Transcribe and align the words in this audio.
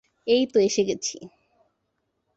এইতো 0.27 0.57
এসে 0.59 0.81
গেছি। 0.83 1.17